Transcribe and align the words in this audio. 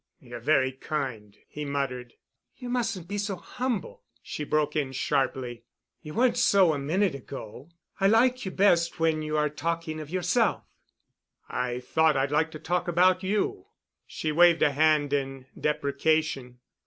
"You're 0.19 0.39
very 0.39 0.71
kind," 0.71 1.37
he 1.47 1.63
muttered. 1.63 2.15
"You 2.57 2.69
mustn't 2.69 3.07
be 3.07 3.19
so 3.19 3.35
humble," 3.35 4.01
she 4.23 4.43
broke 4.43 4.75
in 4.75 4.93
sharply. 4.93 5.63
"You 6.01 6.15
weren't 6.15 6.37
so 6.37 6.73
a 6.73 6.79
minute 6.79 7.13
ago. 7.13 7.69
I 7.99 8.07
like 8.07 8.43
you 8.43 8.49
best 8.49 8.99
when 8.99 9.21
you 9.21 9.37
are 9.37 9.47
talking 9.47 9.99
of 9.99 10.09
yourself." 10.09 10.63
"I 11.49 11.81
thought 11.81 12.17
I'd 12.17 12.31
like 12.31 12.49
to 12.49 12.59
talk 12.59 12.87
about 12.87 13.21
you." 13.21 13.67
She 14.07 14.31
waved 14.31 14.63
a 14.63 14.71
hand 14.71 15.13
in 15.13 15.45
deprecation. 15.55 16.57